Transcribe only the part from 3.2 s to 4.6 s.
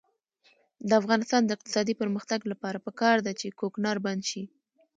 ده چې کوکنار بند شي.